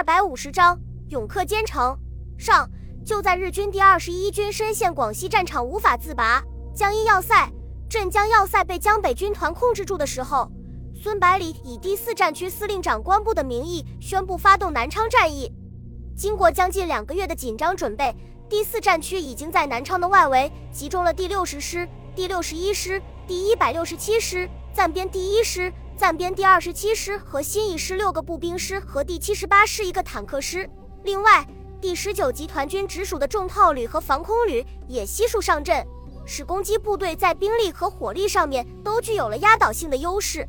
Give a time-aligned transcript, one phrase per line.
[0.00, 0.80] 二百五十章
[1.10, 1.94] 勇克坚城。
[2.38, 2.66] 上，
[3.04, 6.42] 就在日军第二十一军深陷广西战场无法自拔，
[6.74, 7.46] 江阴要塞、
[7.86, 10.50] 镇江要塞被江北军团控制住的时候，
[10.94, 15.52] 孙百里以第四战区司令长官部的名义宣布发动南昌战役。
[16.16, 18.16] 经过将近两个月的紧张准备，
[18.48, 25.70] 第四战区已经在南昌的外围集中了第六十师、第六十一师、第一百六十七师、暂编第一师。
[26.00, 30.66] 暂编第二十七师和新一师六个步兵师和第七十八师一个坦克师，
[31.02, 31.46] 另外
[31.78, 35.86] 第十九集团军直属的重炮旅和防空旅也悉数上阵，
[36.24, 40.48] 使攻击部队在兵力和火力上面都具有了压倒性的优势。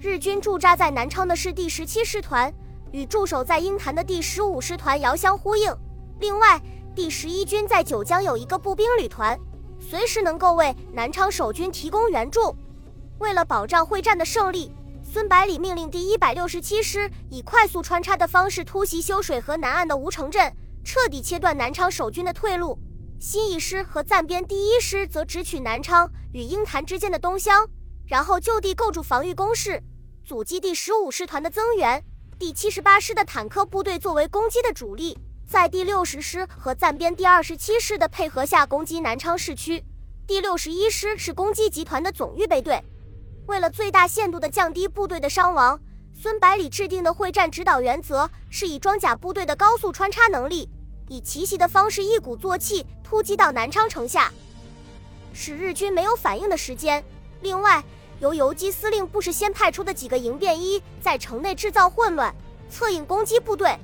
[0.00, 2.50] 日军驻扎在南昌的是第十七师团，
[2.90, 5.70] 与驻守在鹰潭的第十五师团遥相呼应。
[6.18, 6.58] 另外，
[6.94, 9.38] 第十一军在九江有一个步兵旅团，
[9.78, 12.56] 随时能够为南昌守军提供援助。
[13.18, 14.72] 为了保障会战的胜利。
[15.18, 20.54] 孙百里命令第一百六十七师以快速穿插的方式突袭修水河南岸的吴城镇，
[20.84, 22.78] 彻底切断南昌守军的退路。
[23.18, 27.68] 新一师和暂编第一师则直取南昌与鹰潭之间的东乡，
[28.06, 29.82] 然后就地构筑防御工事，
[30.24, 32.00] 阻击第十五师团的增援。
[32.38, 39.82] 第七十八师的坦克部队作为攻击的主力，在第六十师和暂编第二十七师的配合下攻击南昌市区。
[40.28, 42.80] 第六十一师是攻击集团的总预备队。
[43.48, 45.80] 为了最大限度地降低部队的伤亡，
[46.12, 50.68] 孙百里制定的会战指导原则是以装甲部队的高速穿插能力，
[51.08, 54.30] 以奇袭的方式一鼓作气突击到南昌城下，
[55.32, 57.02] 使日军没有反应的时间。
[57.40, 57.82] 另外，
[58.20, 62.34] 由游击司令部事先派出的几个营便衣在城内制造混乱，
[62.68, 63.74] 策应攻击部队。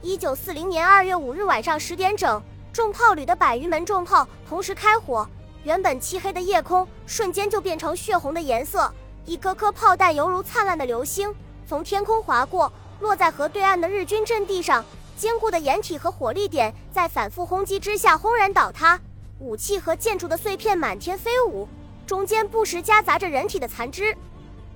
[0.00, 5.28] 一九四零年二月五日晚上十点整，重炮旅的百余门重炮同时开火。
[5.64, 8.92] 原本漆黑的夜空瞬间就变成血红的颜色，
[9.24, 11.34] 一颗颗炮弹犹如灿烂的流星
[11.66, 12.70] 从天空划过，
[13.00, 14.84] 落在河对岸的日军阵地上。
[15.16, 19.00] 坚固的掩体和火力点在反复轰击之下轰然倒塌，
[19.38, 21.66] 武器和建筑的碎片满天飞舞，
[22.04, 24.14] 中间不时夹杂着人体的残肢。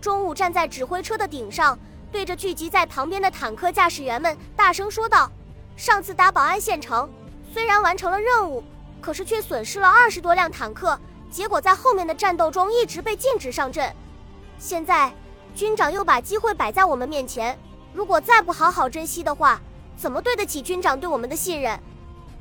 [0.00, 1.78] 中午站在指挥车的顶上，
[2.12, 5.30] 对着聚集在旁边的坦克驾驶员们大声说道
[5.76, 7.08] ：“上次打保安县城，
[7.52, 8.62] 虽然完成了任务。”
[9.04, 10.98] 可是却损失了二十多辆坦克，
[11.30, 13.94] 结果在后面的战斗中一直被禁止上阵。
[14.58, 15.12] 现在
[15.54, 17.58] 军长又把机会摆在我们面前，
[17.92, 19.60] 如果再不好好珍惜的话，
[19.94, 21.78] 怎么对得起军长对我们的信任？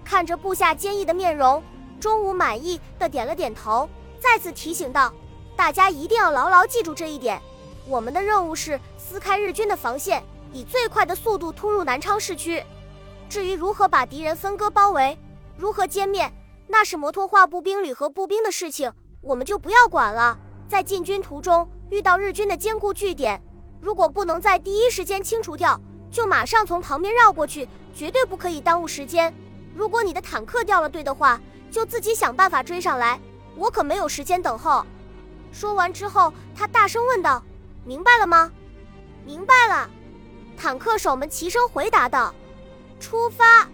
[0.06, 1.62] 看着部下坚毅的面容，
[2.00, 5.12] 钟武满意的点了点头，再次提醒道
[5.58, 7.42] ：“大家一定要牢牢记住这一点，
[7.86, 10.24] 我们的任务是撕开日军的防线，
[10.54, 12.64] 以最快的速度突入南昌市区。
[13.28, 15.18] 至于如何把敌人分割包围，
[15.58, 16.32] 如何歼灭。”
[16.68, 18.92] 那是摩托化步兵旅和步兵的事情，
[19.22, 20.38] 我们就不要管了。
[20.68, 23.42] 在进军途中遇到日军的坚固据点，
[23.80, 25.80] 如果不能在第一时间清除掉，
[26.12, 29.34] 就马上从旁边绕过去，绝对不可以耽误时间。
[29.76, 33.20] 如果你的坦克掉了队的话，就自己想办法追上来，
[33.56, 34.86] 我可没有时间等候。
[35.52, 37.44] 说完之后，他大声问道
[37.86, 38.52] ：“明白了吗
[39.26, 39.90] ？”“明白了。”
[40.58, 42.34] 坦克手们齐声回答道
[43.00, 43.68] ：“出发！”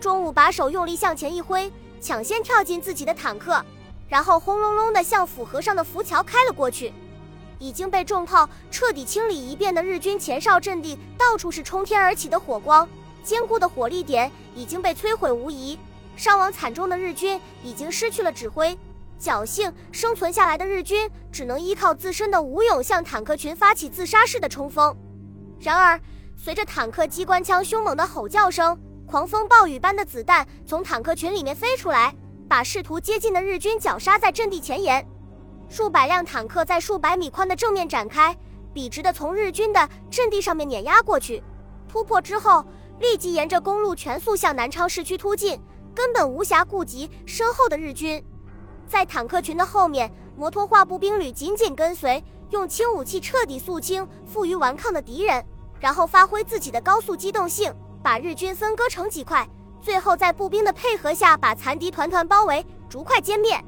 [0.00, 1.70] 中午把手用力向前一挥。
[2.00, 3.62] 抢先跳进自己的坦克，
[4.08, 6.92] 然后轰隆隆地向府河上的浮桥开了过去。
[7.58, 12.88] 已经被重炮彻底清理一遍的日军前哨阵地，到处是冲天而起的火光，
[13.22, 15.78] 坚固的火力点已经被摧毁无疑。
[16.16, 18.76] 伤亡惨重的日军已经失去了指挥，
[19.20, 24.96] 侥幸生存下来的日军只能依靠自身的武勇向坦克群发起自杀式的冲锋。
[25.58, 26.00] 然而，
[26.36, 28.78] 随着坦克机关枪凶猛的吼叫声。
[29.10, 32.14] 狂风暴雨般的子弹从坦克群里面飞出来，
[32.48, 35.04] 把试图接近的日军绞杀在阵地前沿。
[35.68, 38.36] 数百辆坦克在数百米宽的正面展开，
[38.72, 41.42] 笔直的从日军的阵地上面碾压过去。
[41.88, 42.64] 突破之后，
[43.00, 45.60] 立即沿着公路全速向南昌市区突进，
[45.92, 48.24] 根本无暇顾及身后的日军。
[48.86, 55.44] 在坦克群的后面，摩托化步兵旅紧紧跟随，用轻武器彻底肃清负隅顽抗的敌人，
[55.80, 57.74] 然后发挥自己的高速机动性。
[58.02, 59.48] 把日军分割成几块，
[59.80, 63.62] 最后在步兵的配合下把残敌团团包围，逐块歼灭。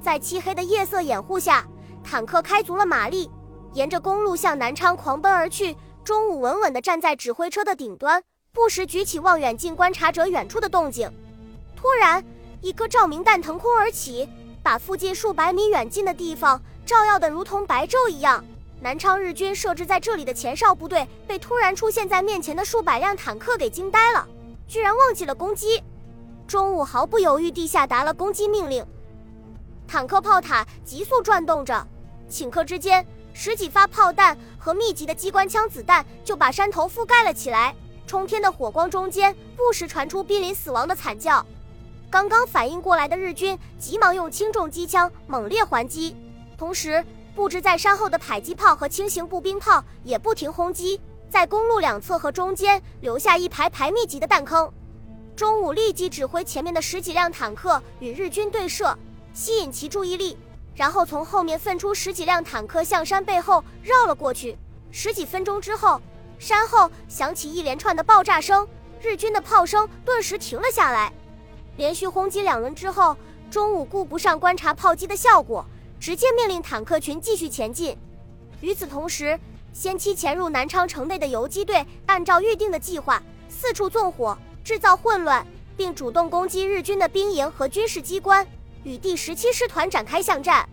[0.00, 1.66] 在漆黑的夜色掩护下，
[2.02, 3.30] 坦克开足了马力，
[3.72, 5.76] 沿着公路向南昌狂奔而去。
[6.04, 8.22] 中午稳稳地站在指挥车的顶端，
[8.52, 11.10] 不时举起望远镜观察着远处的动静。
[11.74, 12.22] 突然，
[12.60, 14.28] 一颗照明弹腾空而起，
[14.62, 18.44] 把附近数百米远近的地方照耀得如同白昼一样。
[18.84, 24.28] 南昌日军设置在这里的前哨部队被突然出现在面前的数百辆坦克给惊呆了，
[24.68, 25.82] 居然忘记了攻击。
[26.46, 28.84] 中午毫不犹豫地下达了攻击命令，
[29.88, 31.82] 坦克炮塔急速转动着，
[32.28, 37.74] 顷刻之间，十几发炮弹和密集的机关枪子弹就把山头覆盖了起来。
[38.06, 41.42] 冲天的火光中间不时传出濒临死亡的惨叫。
[42.10, 46.14] 刚刚反应过来的日军急忙用轻重机枪猛烈还击，
[46.58, 47.02] 同时
[47.34, 54.72] 布置在山后的迫击炮和轻型步兵炮也不停轰击，在公路两侧和中间留下一排排密集的弹坑。
[55.34, 58.96] 中午立即指挥前面的十几辆坦克与日军对射，
[59.32, 60.38] 吸引其注意力，
[60.76, 64.56] 然后从后面分出十几辆坦克向山背后绕了过去。
[64.92, 66.00] 十几分钟之后，
[66.38, 68.64] 山后响起一连串的爆炸声，
[69.02, 71.12] 日军的炮声顿时停了下来。
[71.76, 73.16] 连续轰击两轮之后，
[73.50, 75.66] 中午顾不上观察炮击的效果，
[76.04, 77.96] 直接命令坦克群继续前进。
[78.60, 79.40] 与此同时，
[79.72, 84.36] 先期潜入南昌城内的游击队按照预定的计划，四处纵火。
[84.62, 85.46] 制造混乱，
[85.78, 88.46] 并主动攻击日军的兵营和军事机关，
[88.82, 90.68] 与第十七师团展开巷战。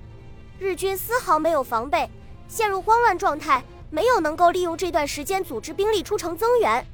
[0.59, 2.09] 日军丝毫没有防备，
[2.49, 6.85] 陷入慌乱状态，没有能够利用这段时间组织兵力出城增援。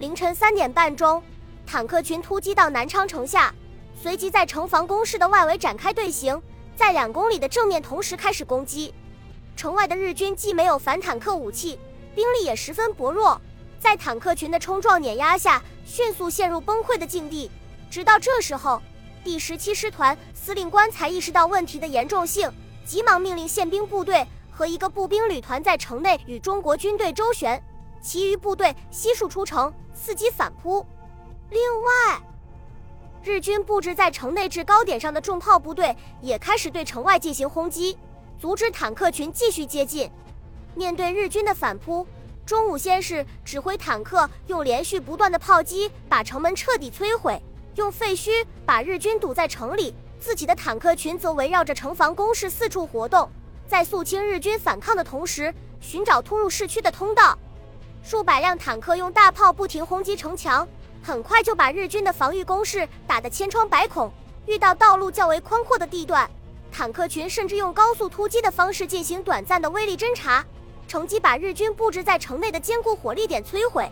[0.00, 1.22] 凌晨三点半钟，
[1.66, 3.54] 坦克群突击到南昌城下，
[3.98, 6.38] 随即在城防工事的外围展开队形，
[6.80, 8.94] 在两公里的正面同时开始攻击。
[9.54, 11.78] 城外的日军既没有反坦克武器，
[12.14, 13.38] 兵力也十分薄弱。
[13.78, 17.50] 在坦克群的冲撞碾压下，迅速陷入崩溃的境地。
[17.90, 18.80] 直到这时候，
[19.22, 22.50] 第十七师团司令官才意识到问题的严重性，
[22.86, 27.62] 急忙命令宪兵部队和一个步兵旅团在城内与中国军队周旋，
[28.00, 30.86] 其余部队悉数出城伺机反扑。
[31.50, 32.22] 另外，
[33.22, 37.98] 日军布置在城内制高点上的重炮部队也开始对城外进行轰击，
[38.38, 40.10] 阻止坦克群继续接近。
[40.74, 42.06] 面对日军的反扑。
[42.46, 47.40] 中午先是指挥坦克用连续不断的炮击把城门彻底摧毁，
[47.76, 53.30] 用废墟把日军堵在城里，自己的坦克群则围绕着城防工事四处活动，
[53.68, 57.38] 在肃清日军反抗的同时，寻找突入市区的通道。
[58.02, 60.66] 数百辆坦克用大炮不停轰击城墙，
[61.02, 64.12] 很快就把日军的防御工事打得千疮百孔。
[64.46, 66.28] 遇到道路较为宽阔的地段，
[66.72, 70.44] 坦克群甚至用高速突击的方式进行短暂的威力侦察。
[70.88, 73.88] 乘机把日军布置在城内的坚固火力点摧毁。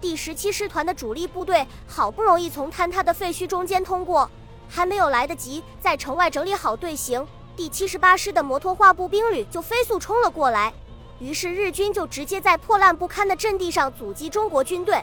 [0.00, 4.28] 第十七师团的主力部队好不容易从坍塌的废墟中间通过，
[4.68, 7.24] 还没有来得及在城外整理好队形，
[7.56, 10.74] 第七十八师的摩托化步兵旅就飞速冲了过来。
[11.20, 15.00] 于是日军就直接在破烂不堪的阵地上阻击中国军队。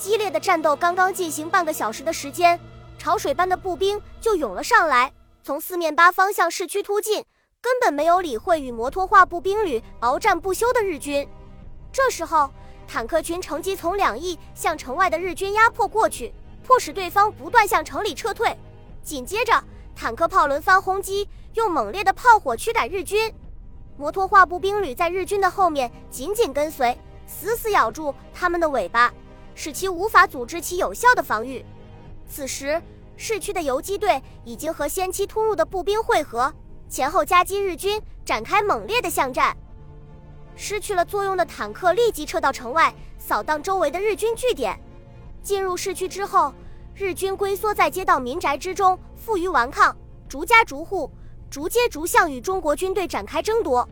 [0.00, 2.58] 激烈的战斗刚刚进行半个小时的时间，
[2.98, 5.12] 潮水般的步兵就涌了上来，
[5.42, 7.22] 从四面八方向市区突进。
[7.60, 11.28] 根本没有理会与摩托化步兵旅鏖战不休的日军。
[11.92, 12.50] 这时候，
[12.88, 16.32] 坦克群乘机从两翼向城外的日军压迫过去，
[16.66, 18.56] 迫使对方不断向城里撤退。
[19.02, 19.62] 紧接着，
[19.94, 23.30] 坦克炮轮番轰击，用猛烈的炮火驱赶日军。
[23.98, 29.12] 摩托化步兵旅在日军的后面紧紧跟随，死死咬住他们的尾巴，
[29.54, 31.64] 使其无法组织起有效的防御。
[32.28, 32.80] 此时，
[33.16, 36.52] 市区的游击队已经和先期突入的步兵汇合。
[36.88, 39.56] 前后夹击日军，展开猛烈的巷战。
[40.56, 44.78] 失去了作用的坦克立即撤到城外，扫荡周围的日军据点。
[45.42, 46.52] 进入市区之后，
[46.94, 49.96] 日军龟缩在街道民宅之中，负隅顽抗，
[50.28, 51.10] 逐家逐户、
[51.48, 53.88] 逐街逐巷与中国军队展开争夺。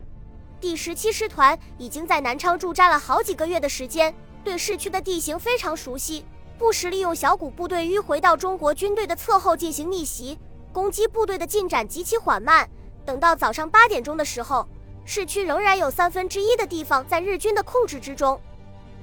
[0.59, 6.25] 第十七师团已经在南昌驻扎了好几个月的时间，对市区的地形非常熟悉，
[6.57, 10.37] 不时利用小股部队迂回到中国军队的侧后进行逆袭，
[10.71, 12.69] 攻击部队的进展极其缓慢。
[13.05, 14.67] 等到早上八点钟的时候，
[15.05, 18.39] 市区仍然有三分之一的地方在日军的控制之中。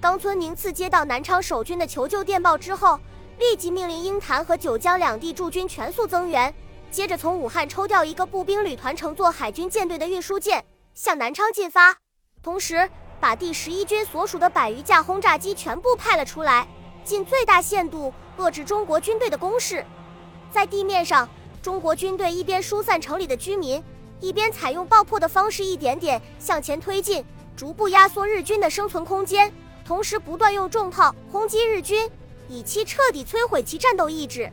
[0.01, 3.01] 冈村宁次接到南昌守军的求救电报之后，
[3.39, 6.55] 立即命令鹰潭和九江两地驻军全速增援，
[6.91, 10.65] 接着从武汉抽调一个步兵旅团乘坐海军舰队的运输舰
[10.95, 11.97] 向南昌进发，
[12.43, 12.89] 同时
[13.21, 16.67] 把第十一军所属的百余架轰炸机全部派了出来，
[17.05, 19.85] 尽最大限度遏制中国军队的攻势。
[20.51, 21.29] 在地面上，
[21.61, 23.83] 中国军队一边疏散城里的居民。
[24.19, 27.23] 一边采用爆破的方式，一点点向前推进，
[27.55, 29.53] 逐步压缩日军的生存空间，
[29.85, 32.11] 同时不断用重炮轰击日军，
[32.49, 34.51] 以期彻底摧毁其战斗意志。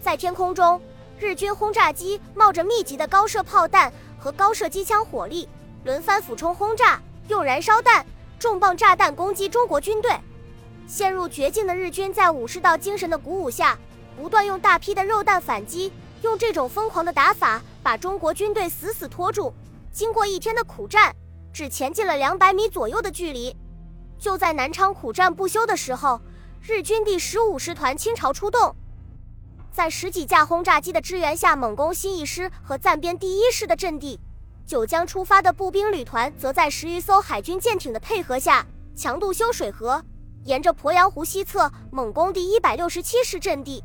[0.00, 0.80] 在天空中，
[1.18, 5.48] 日军轰炸机冒着密集的高射炮弹和高射机枪火力，
[5.82, 8.04] 轮番俯冲轰炸，用燃烧弹、
[8.38, 10.10] 重磅炸弹攻击中国军队。
[10.86, 13.78] 陷入绝境的日军在武士道精神的鼓舞下，
[14.16, 15.92] 不断用大批的肉弹反击。
[16.22, 19.52] 用这种疯狂的打法，把中国军队死死拖住。
[19.92, 21.14] 经过一天的苦战，
[21.52, 23.56] 只前进了两百米左右的距离。
[24.18, 26.20] 就在南昌苦战不休的时候，
[26.62, 28.76] 日军第十五师团倾巢出动，
[29.72, 34.20] 在十几架轰炸机的支援下，猛攻新一师和暂编第一师的阵地。
[34.66, 40.02] 九江出发的步兵旅团则在十余艘海军舰艇的配合下，强渡修水河，
[40.44, 43.82] 沿着鄱阳湖西侧猛攻第一百六十七师阵地。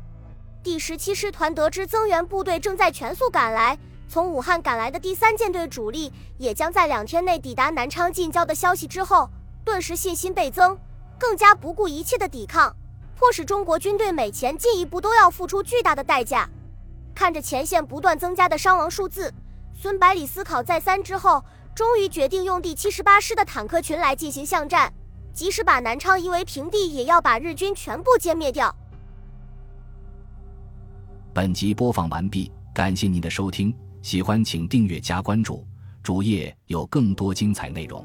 [0.62, 9.28] 第十七师团得知增援部队正在全速赶来，从武汉赶来的第三舰队主力也将在两天内抵达南昌近郊的消息之后，
[9.64, 10.78] 顿时信心倍增，
[11.18, 12.74] 更加不顾一切的抵抗，
[13.16, 16.48] 迫使中国军队每前进一步都要付出巨大的代价。
[17.14, 19.32] 看着前线不断增加的伤亡数字，
[19.80, 21.40] 孙百里思考再三之后，
[21.72, 24.92] 终于决定用第七十八师的坦克群来进行巷战，
[25.32, 28.74] 即使把南昌夷为平地，也要把日军全部歼灭掉。
[31.32, 35.64] 本集播放完毕，感谢您的收听，喜欢请订阅加关注，
[36.02, 38.04] 主页有更多精彩内容。